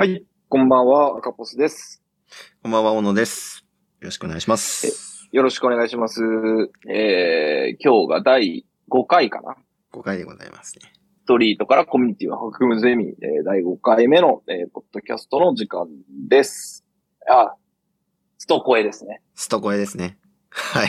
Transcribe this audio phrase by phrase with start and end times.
[0.00, 2.02] はい、こんばんは、赤ポスです。
[2.62, 3.66] こんばんは、小野です。
[4.00, 5.28] よろしくお願いします。
[5.30, 6.22] よろしくお願いします。
[6.88, 9.56] えー、今日が第5回かな。
[9.92, 10.90] 5回でございますね。
[11.24, 15.86] ストリートからコミュニティを育むゼミ、えー第5回目の、えーポッドキャストの時間
[16.30, 16.86] です。
[17.28, 17.54] あ、
[18.38, 19.20] ストコエですね。
[19.34, 20.16] ストコエですね。
[20.48, 20.88] はい。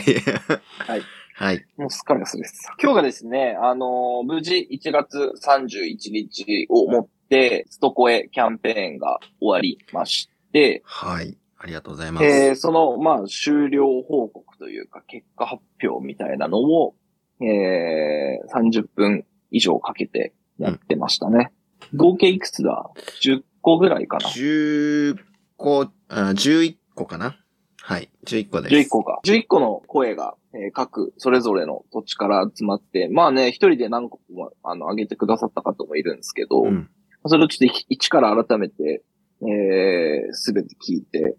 [0.88, 1.02] はい。
[1.34, 1.66] はい。
[1.76, 2.74] もうすっかり忘れてた。
[2.82, 7.21] 今日がですね、あのー無事1月31日をもって、
[7.68, 11.36] ストコエキャンペーンが終わりまして、はい。
[11.58, 12.26] ありがとうございます。
[12.26, 16.94] えーその、まあ、終了報告というか、結果発表みたいなのを、
[17.40, 21.52] えー、30分以上かけてやってましたね。
[21.94, 22.90] 合計いくつだ
[23.22, 25.16] ?10 個ぐらいかな10
[25.56, 27.36] 個、あ11個かな？
[27.80, 28.10] はい。
[28.26, 28.74] 11個です。
[28.74, 29.20] 11個か。
[29.24, 36.90] 11個の声が、えー各、それぞれの土地から集まって、まあね、一人で何個も、あの、上げてくださった方もいるんですけど、うん。
[37.26, 39.04] それをちょっと一から改めて、
[39.42, 41.36] えー、すべて聞いて、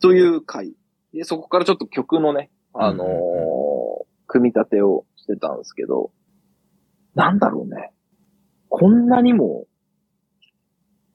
[0.00, 0.74] という回。
[1.12, 3.64] で、そこからちょっと曲のね、あのー
[4.26, 6.10] 組み立てをしてたんですけど、
[7.14, 7.92] なんだろうね。
[8.68, 9.66] こんなにも、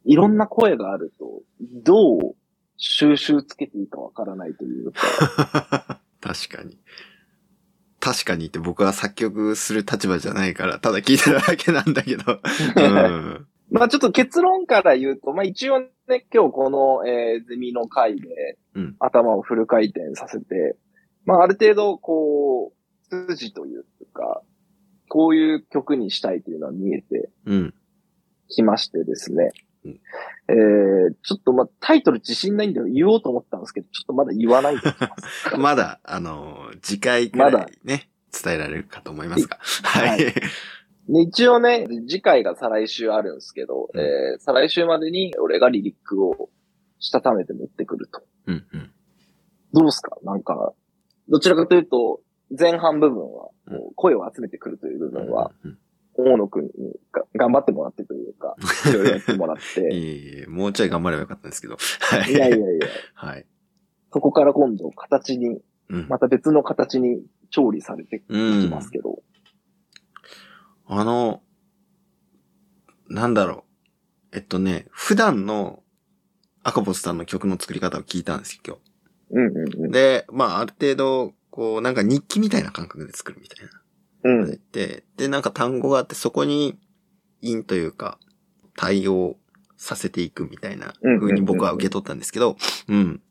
[0.05, 1.41] いろんな声があると、
[1.83, 2.35] どう
[2.77, 6.79] 収集つけていいかわからないというか、 確かに。
[7.99, 12.39] 確かにって僕は作曲する立場じゃないから、ただ聞いてるだけなんだけど。
[12.77, 13.47] うん。
[13.71, 20.77] まあちょっと結論から言うと、まあ一応ね、今日この、えーゼミの回でうん、頭をフル回転させて、
[21.25, 22.73] まあある程度、こ
[23.11, 24.41] う、筋というか、
[25.07, 27.73] こういう曲にしたいというのは見えてうん。
[28.47, 29.51] きましてですね。
[29.53, 34.81] うんえー、ちょっとまあタイトル自信ないんで言おうと思ったんですけど、ちょっとまだ言わないで。
[34.83, 34.91] ま
[35.51, 35.57] す。
[35.57, 37.63] まだ、あの、次回くらまだ。
[37.65, 39.57] いね、伝えられるかと思いますが。
[39.83, 40.33] ははい。
[41.23, 43.99] 一応ね、次回が再来週あるんですけど、うん。
[43.99, 46.49] えー、再来週までに俺がリリックを
[46.99, 48.21] したためて持ってくると。
[48.47, 48.91] うんうん。
[49.73, 50.17] どうですか？
[50.23, 50.73] なんか、
[51.29, 52.21] どちらかというと、
[52.57, 53.49] 前半部分は、
[53.95, 55.77] 声を集めてくるという部分は、うんうん
[56.19, 56.71] 大野くんに
[57.11, 58.55] が頑張ってもらってというか、
[58.89, 61.77] いろいろやってもらっいて、えいえ、もうちょい頑張ればよかったんですけど。
[62.01, 62.31] はい。
[62.31, 63.45] いやいやいや、はい。
[64.11, 66.07] そこから今度形に、うん。
[66.07, 69.23] また別の形に調理されていきうんますけど、
[70.85, 71.41] あの、
[73.07, 73.65] なんだろ
[74.33, 74.35] う。
[74.35, 75.81] えっとね、普段の
[76.63, 78.79] 赤星さんの曲の作り方を聞いたんですよ、
[79.31, 79.73] うんうんうん。
[79.73, 79.91] 今日。
[79.91, 83.71] で、まあ、ある程度、こう、なんか日記みたいな感覚で作るみたいな。
[84.23, 84.59] うん。
[84.71, 86.77] で、で、なんか単語があって、そこに、
[87.41, 88.17] 因というか、
[88.75, 89.37] 対応
[89.77, 92.57] させていくみたいな風に僕は受け取ったんですけど、
[92.87, 93.21] うん。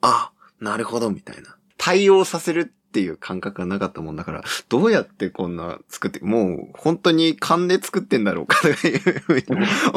[0.00, 0.30] あ、
[0.60, 1.56] なるほど、みたいな。
[1.76, 9.44] 対応させるっていう感覚がなかったもんだから、どうやってこんな作って、もう本当に勘で作ってんだろうかというふうに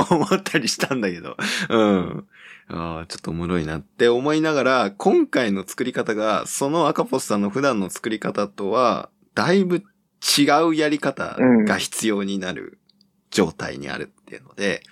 [0.09, 1.37] 思ったりしたんだけど、
[1.69, 2.27] うん。
[2.67, 9.83] ああ、ちょっとおもろいなって思いながら、今回の作り方が、その赤ポスさんの普段の作り方とは、だいぶ
[10.37, 12.79] 違うやり方が必要になる
[13.31, 14.83] 状態にあるっていうので、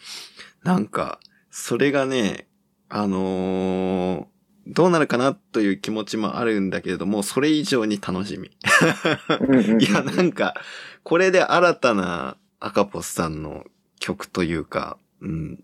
[0.64, 2.48] なんか、それがね、
[2.90, 4.26] あのー
[4.70, 8.50] どうなるかなという気持ちもあるんだけれども、それ以上に楽しみ。
[9.80, 10.56] いや、なんか、
[11.04, 13.66] これで新たな赤ポスさんの
[14.00, 15.64] 曲というか、うん、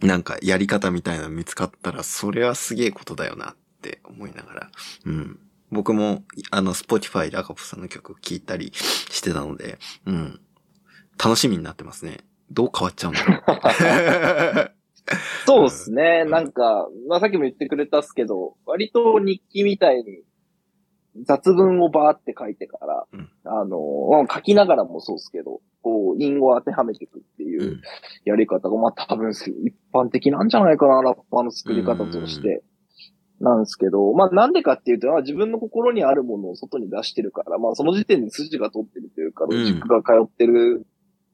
[0.00, 4.70] なんかやり方みたいなの見つかったら、それはすげえことだよなって思いながら、
[5.06, 5.40] うん。
[5.70, 10.40] 僕も、あの、 Spotify で赤ポスさんの曲聴いたりしてたので、うん。
[11.22, 12.18] 楽しみになってますね。
[12.50, 13.34] どう変わっちゃうんだろ
[14.66, 14.72] う。
[15.46, 16.22] そうですね。
[16.24, 20.22] うんなんか、まあさっきも言ってくれたっすけど、割と日記みたいに
[21.24, 23.78] 雑文をバーって書いてから、うんあの、
[24.10, 27.80] まあ書きながらもそうですけど、こう、因語を当てはめていくっていううん
[28.24, 32.62] やり方が、まあ多分一般的なんじゃないかな、ラッパーの作り方として。
[33.40, 39.48] なんですけど、まあなんでかっていうと、まあ自分の心にあるものを外に出してるから、まあその時点で筋が通ってるというか、ん。
[39.48, 40.86] ロジックが通ってる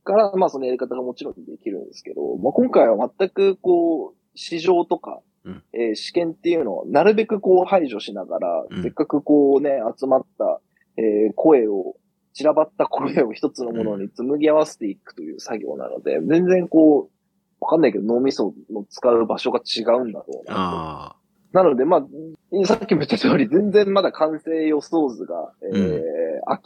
[0.04, 5.62] から、まあそのやり方がもちろんできるんですけど、まあ今回は全くこう、市場とか、うん。
[5.72, 8.82] えー試験っていうのをなるべくこう排除しながら、うん。
[8.82, 10.60] せっかくこうね、集まった、
[10.96, 11.96] えー声を、
[12.34, 21.25] 散らばった声を一つのものに紡ぎ合わせていくという作業なので、全然こう、わかんないけど脳みその使う場所が違うんだろうなと。
[21.52, 26.02] あなので、まあ、さっきも言った通り、全然まだ完成予想図が、えーうん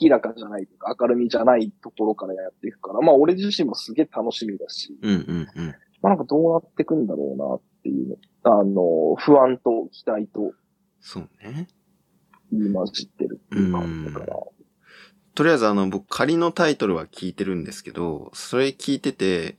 [0.03, 5.06] 明らかじゃないというか、明るみじゃないところからやっていくから、まあ、俺自身もすげえ楽しみだし、あ。
[5.06, 5.67] うんうんうん。
[5.69, 10.53] まあ、なんかどうなってくんだろうなっていう、あの、不安と期待と
[11.00, 11.69] そうね。
[12.53, 14.37] 言い混じってるっていう感じだから。
[15.35, 19.56] とりあえずあの、僕仮のタイトルは聞いてるんですけど、それ聞いてて、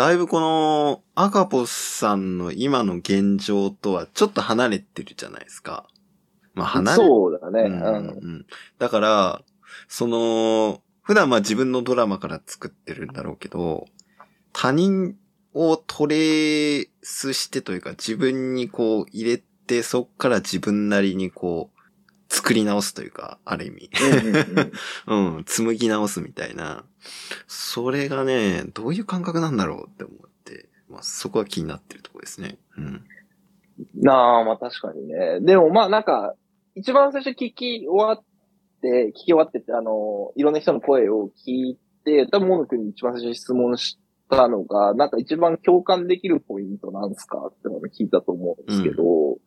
[0.00, 5.86] だいぶこの、赤ポスさんの今の現状とはちょっと離れてるじゃないですか。
[6.54, 7.64] まあ離れそうだね。
[7.64, 8.08] ううんん。
[8.08, 8.46] うん
[8.78, 9.42] だから、
[9.88, 13.88] その、普段まあ自分のドラマから作ってるんだろうけど、
[14.54, 15.16] 他人
[15.52, 21.79] をトレースしてというか自分にこう入れてそっから自分なりにこう
[22.30, 23.90] 作り直すというか、ある意味。
[24.00, 26.84] うんうんうん うん、紡ぎ直すみたいな。
[27.48, 32.58] それがね、どういう感覚なんだろうって思って、まあそこは気になってるところですね。
[32.78, 33.04] うん。
[33.96, 35.40] なあ、まあ確かにね。
[35.40, 36.34] でもまあなんか、
[36.76, 38.22] 一番最初聞き終わっ
[38.80, 43.98] て、聞き終わってて、あの、いろんな人の声を聞いて、多分モノ君に一番最初に質問し
[44.30, 49.38] たのが、なんか一番共感できるポイントなんすかってのを聞いたと思うんですけど、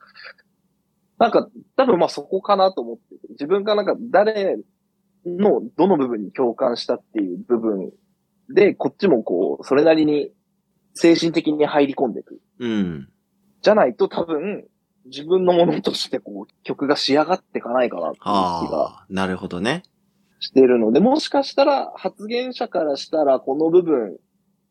[1.19, 4.57] なんか多分まあそこかなと思ってて、自分がなんか誰
[5.25, 7.91] のどの部分に共感したっていう部分
[8.49, 10.31] で、こっちもこう、それなりに
[10.93, 12.41] 精神的に入り込んでいく。
[12.59, 13.09] うん。
[13.61, 14.65] じゃないと多分、
[15.05, 19.83] 自分のものとしてこう、曲が仕上がっていかないかなっていう気がああ、なるほどね。
[20.39, 24.17] してるので、もしかしたら発言者からしたらこの部分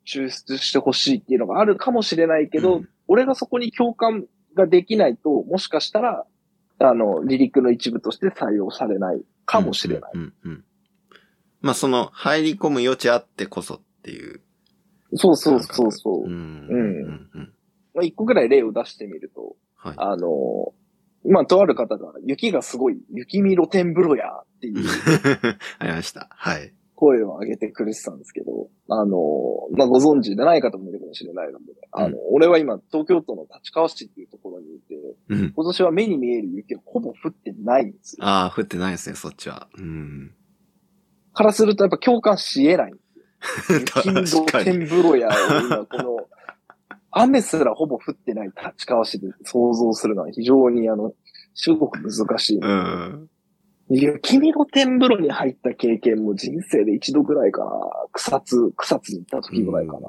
[0.07, 4.25] 抽出してほしいっていうのがあるかもしれないけど、うん俺がそこに共感
[4.57, 6.25] ができないと、もしかしたら、
[6.79, 10.11] あの、離陸の一部として採用されないかもしれない。
[10.15, 10.65] うんうんうん。
[11.61, 14.41] まあその、入り込む余地あってこそっていう。
[15.15, 16.25] そうそうそうそう。
[16.25, 16.31] うん。
[16.31, 16.79] うんう
[17.11, 17.53] んうん。
[17.95, 19.95] まあ、一個ぐらい例を出してみると、はい。
[19.97, 20.73] あの、
[21.25, 24.77] 今、とある方が、雪がすごい、雪見露天風呂やっていう
[25.79, 26.29] ありました。
[26.31, 26.73] はい。
[26.95, 29.19] 声を上げてくれてたんですけど、あの、
[29.73, 34.29] まあ、ご存知でない方もいるかもしれないので、あの、俺は今、東京都の立川市っていう
[35.33, 35.53] うん。
[35.53, 38.27] 今年は目に見える雪がほぼ降ってないんですよ。
[38.27, 39.69] ああ、降ってないですね、そっちは。
[39.79, 40.35] うん。
[41.33, 43.01] からするとやっぱ共感し得ないんで
[43.57, 43.79] すよ。
[43.81, 44.65] 雪見露確かに。
[44.65, 45.31] 天風呂や
[45.91, 46.29] この、
[47.11, 51.13] 雨すらほぼ降ってない立川市で想像するのは非常にあの、
[51.55, 52.59] すごく難しい。
[52.59, 53.29] うん。
[53.89, 57.71] 雪見露天風呂に入った経験も人生で一度ぐらいかな。
[58.13, 60.09] 草津、草津に行った時ぐらいかな。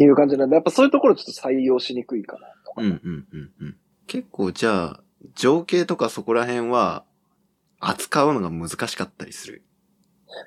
[0.00, 2.82] いう感じなんで、やっぱそういうところちょっと採用しにくいかなとか。
[2.82, 3.76] うんうんうんうん。
[4.08, 5.00] 結構じゃあ、
[5.34, 7.04] 情景とかそこら辺は、
[7.78, 9.62] 扱うのが難しかったりする？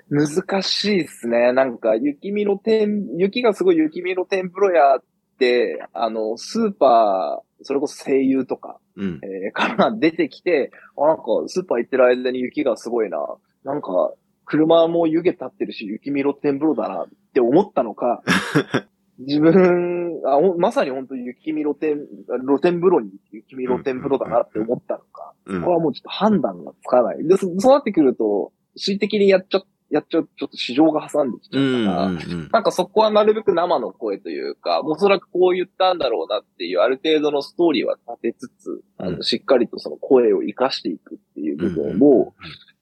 [0.09, 1.53] 難しいですね。
[1.53, 5.03] なんか、雪見露天、雪がすごい雪見露天風呂屋っ
[5.39, 9.19] て、あの、スーパー、それこそ声優とか、うん。
[9.23, 13.17] えーから出てきて、あ、なんか、スーパー行ってる間に雪がすごいな。
[13.63, 14.13] なんか、
[14.45, 18.21] 車も湯気立ってるし、雪見露天風呂だなって思ったのか、
[19.25, 21.99] 自分、あまさに本当に雪見露天、
[22.45, 27.27] 露天風呂に雪見露天風呂だなって思ったのか、うんこれはもうちょっと判断がつかない。
[27.27, 32.49] で、そそうなってくると、恣意的にやっちゃ、やっちゃう、ちょっと市場が挟んできちゃうんうから、うんうん。
[32.51, 42.33] なんかそこはなるべく生の声というか、おそらくこう言ったんだろうなっていう、ある程度のストーリーは立てつつ、あの、うんしっかりとその声を活かしていくっていう部分を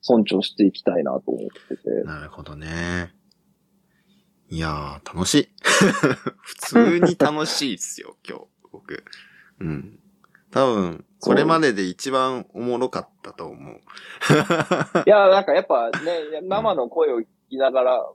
[0.01, 1.89] 尊重していきたいなと思ってて。
[2.06, 3.13] なるほどね。
[4.51, 5.49] いやー、楽しい。
[6.41, 9.03] 普通に楽しいっすよ、 今日、僕。
[9.59, 9.99] うん。
[10.49, 13.75] 多分、これまでで一番おもろかったと思う。
[15.05, 18.11] いや、なんかやっぱね、生の声を聞きながら、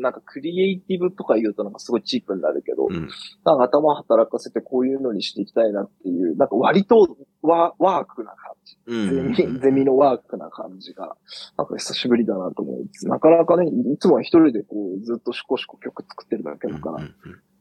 [0.00, 3.08] なんかクリエイティブとか言うとなんかすごいチープになるけど、うん。
[3.44, 7.16] なんか頭働かせてこういうのにしていきたいなっていう、なんか割と
[7.46, 8.78] ワワークな感じ。
[8.86, 8.96] う
[9.30, 9.34] ん。
[9.34, 11.16] ゼミ、ゼミのワークな感じが、
[11.56, 13.06] なんか久しぶりだなと思うんです。
[13.06, 17.14] なかなかね、いつもは一人でこう、ずっとシコシコ曲作ってるだけだから、うんうん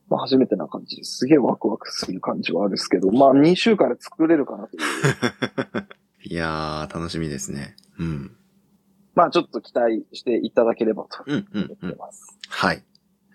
[0.08, 5.88] まあ初めてな感じですげえワクワクする感じはあるんですけど、まあ2週間で作れるかなという。
[6.30, 7.76] いやー、楽しみですね。
[7.98, 8.36] うん。
[9.16, 11.90] まあちょっと期待していただければとうん、うん、思っうん。
[11.92, 12.38] てます。
[12.50, 12.76] はい。
[12.76, 12.84] あり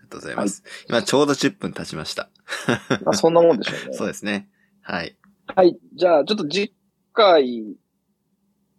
[0.02, 0.62] がとうございます。
[0.88, 2.30] 今ちょうど10分経ちました。
[3.04, 3.97] まあそんなもんでしょうね。
[3.97, 4.49] そうですね。
[4.83, 5.16] はい。
[5.54, 5.78] はい。
[5.95, 6.75] じゃあ、ちょっと次
[7.12, 7.76] 回、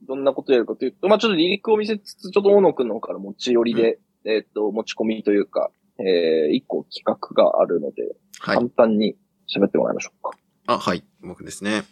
[0.08, 8.04] どんなことやるかというと、まあちょっと離陸を見せつつ、ちょっと大野くんの方から持ち寄りで、えっと、持ち込みというか、えー、一個企画があるので、
[8.40, 8.58] はい。
[8.58, 9.16] 簡単に
[9.54, 10.32] 喋ってもらいましょうか。
[10.68, 11.04] あ、はい。
[11.22, 11.84] 僕ですね。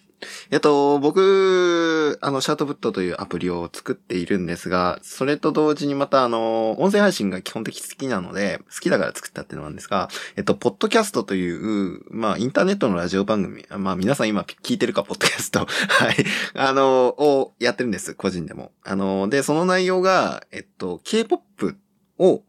[0.52, 15.60] えっと、僕、あの、シャートブットというアプリを作っているんですが、それと同時にまた、あの、音声配信が基本的好きなので、好きだから作ったっていうのなんですが、えっと、ポッドキャストという、まあ、インターネットのラジオ番組、まあ、皆さん今聞いてるか、ポッドキャスト。
[15.88, 16.26] はい。
[16.54, 18.72] あの、をやってるんです、個人でも。
[18.84, 21.78] あの、で、その内容が、えっと、K-POP
[22.18, 22.44] を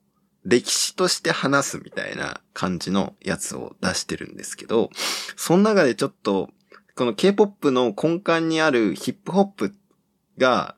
[0.44, 4.90] 歴史として話すみたいな感じのやつを出してるんですけど、
[5.36, 6.50] その中でちょっと、
[7.00, 9.74] この K-POP の根幹にあるヒップホップ
[10.36, 10.76] が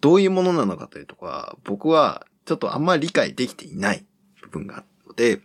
[0.00, 4.06] どういうものなのかというとこは、僕はちょっとあんまり理解できていない
[4.40, 4.84] 部分が
[5.16, 5.40] で、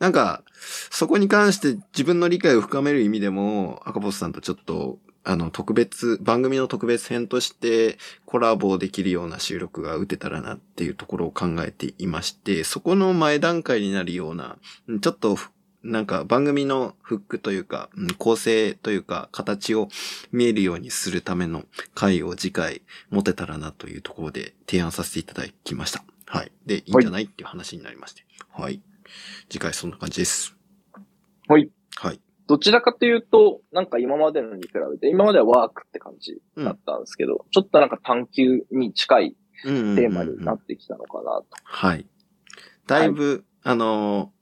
[0.00, 0.42] なんか、
[0.90, 14.56] そこに関して自分の理解を深める意味でも、赤星さんとちょっと、あの、特別、番組の特別編としてコラボできるような収録が打てたらなっていうところを考えていまして、そこの前段階になるような、
[15.00, 15.38] ちょっと
[15.82, 19.88] なんか番組のフックというか、構成というか、形を
[20.30, 26.04] 見えるようにするための回を次回持てたらなというところで提案させていただきました。
[26.26, 26.52] はい。
[26.66, 28.24] で、いいんじゃない、っていう話になりまして。
[28.52, 28.82] はい。
[29.48, 30.54] 次回そんな感じです。
[31.48, 31.70] はい。
[31.96, 32.20] はい。
[32.46, 41.46] どちらかというと、なんか今までのに比べて、今まではワークって感じだったんですけど、うん、ちょっとなんか探求に近いテーマになってきたのかなと。
[41.64, 42.06] はい。
[42.86, 44.32] だいぶ、はい、あの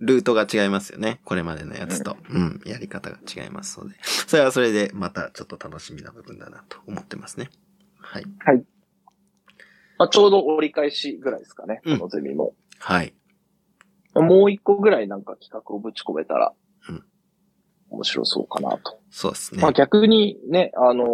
[0.00, 1.20] ルートが違いますよね。
[1.24, 2.16] これまでのやつと。
[2.30, 3.96] うん、やり方が違いますので。
[4.02, 7.50] それはそれでまたちょっと楽しみな部分だなと思ってますね。
[7.98, 8.24] はい。
[8.38, 8.64] はい。
[9.98, 11.82] まあ、ちょうど折り返しぐらいですかね。
[11.84, 12.54] このゼミも。
[12.78, 13.14] はい。
[14.14, 16.54] もう一個ぐらいなんか企画をぶち込めたら、
[16.88, 17.04] うん。
[17.90, 19.00] 面白そうかなと。
[19.10, 19.60] そうですね。
[19.60, 21.04] まあ逆にね、あの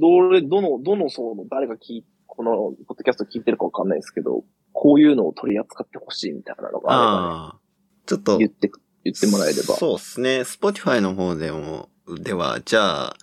[0.00, 2.52] どれ、どの、どの層の誰が聞い、この、
[2.86, 7.65] ポッドキャスト聞いてるかわかんないですけど、こういうのを取り扱ってほしいみたいなのがあればね。
[8.06, 8.38] ちょっと。
[8.38, 8.70] 言って、
[9.04, 9.76] 言ってもらえれば。
[9.76, 10.40] そうですね。
[10.40, 11.88] Spotify の方でも、
[12.20, 13.16] では、じゃあ、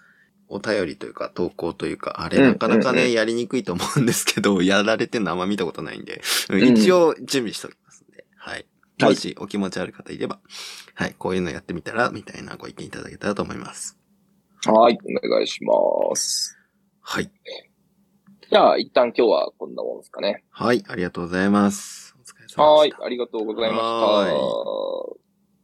[0.54, 8.66] お便りというか投稿というか、あれなかなかね、やりにくいと思うんですけど、 やられてるのあんま見たことないんで、一応準備しておきますんで、はい。
[9.02, 10.40] もしお気持ちある方いれば、
[10.94, 13.98] はい、こういうのやってみたら、みたいなご意見いただけたらと思います。
[14.66, 15.74] はい、お願いしま
[16.16, 16.56] す。
[17.02, 17.32] はい。
[18.50, 20.44] じゃあ、一旦今日はこんなもんですかね。
[20.52, 22.03] はい、ありがとうございます。
[22.62, 25.23] はい、ありがとうございました。